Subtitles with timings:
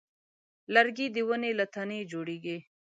[0.73, 2.57] لرګی د ونې له تنه جوړېږي.